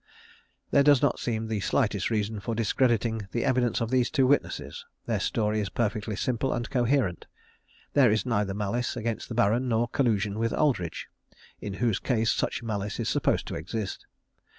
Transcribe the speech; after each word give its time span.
There 0.71 0.81
does 0.81 1.03
not 1.03 1.19
seem 1.19 1.45
the 1.45 1.59
slightest 1.59 2.09
reason 2.09 2.39
for 2.39 2.55
discrediting 2.55 3.27
the 3.33 3.45
evidence 3.45 3.81
of 3.81 3.91
these 3.91 4.09
two 4.09 4.25
witnesses. 4.25 4.83
Their 5.05 5.19
story 5.19 5.59
is 5.59 5.69
perfectly 5.69 6.15
simple 6.15 6.51
and 6.53 6.67
coherent. 6.71 7.27
There 7.93 8.11
is 8.11 8.25
neither 8.25 8.55
malice 8.55 8.97
against 8.97 9.29
the 9.29 9.35
Baron 9.35 9.69
nor 9.69 9.87
collusion 9.87 10.39
with 10.39 10.53
Aldridge, 10.53 11.05
in 11.59 11.73
whose 11.73 11.99
case 11.99 12.31
such 12.31 12.63
malice 12.63 12.99
is 12.99 13.09
supposed 13.09 13.45
to 13.49 13.53
exist. 13.53 14.07